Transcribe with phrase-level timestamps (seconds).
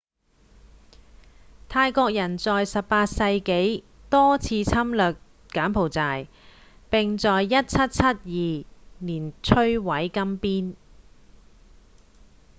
[1.69, 5.15] 泰國人在18世紀多次侵略
[5.49, 6.27] 柬埔寨
[6.89, 8.65] 並在1772
[8.97, 10.73] 年摧毀金邊